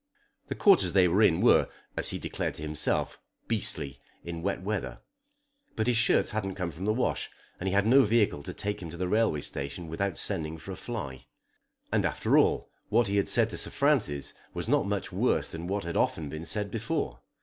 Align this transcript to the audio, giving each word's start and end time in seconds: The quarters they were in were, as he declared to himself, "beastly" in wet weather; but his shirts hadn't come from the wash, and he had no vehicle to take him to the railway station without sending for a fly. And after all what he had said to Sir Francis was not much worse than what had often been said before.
The 0.47 0.55
quarters 0.55 0.93
they 0.93 1.07
were 1.07 1.21
in 1.21 1.41
were, 1.41 1.69
as 1.95 2.09
he 2.09 2.17
declared 2.17 2.55
to 2.55 2.63
himself, 2.63 3.19
"beastly" 3.47 3.99
in 4.23 4.41
wet 4.41 4.63
weather; 4.63 5.01
but 5.75 5.85
his 5.85 5.95
shirts 5.95 6.31
hadn't 6.31 6.55
come 6.55 6.71
from 6.71 6.85
the 6.85 6.91
wash, 6.91 7.29
and 7.59 7.67
he 7.67 7.73
had 7.75 7.85
no 7.85 8.01
vehicle 8.01 8.41
to 8.41 8.51
take 8.55 8.81
him 8.81 8.89
to 8.89 8.97
the 8.97 9.07
railway 9.07 9.41
station 9.41 9.87
without 9.87 10.17
sending 10.17 10.57
for 10.57 10.71
a 10.71 10.75
fly. 10.75 11.27
And 11.91 12.03
after 12.03 12.35
all 12.35 12.71
what 12.89 13.05
he 13.09 13.17
had 13.17 13.29
said 13.29 13.51
to 13.51 13.59
Sir 13.59 13.69
Francis 13.69 14.33
was 14.55 14.67
not 14.67 14.87
much 14.87 15.11
worse 15.11 15.49
than 15.51 15.67
what 15.67 15.83
had 15.83 15.95
often 15.95 16.29
been 16.29 16.47
said 16.47 16.71
before. 16.71 17.19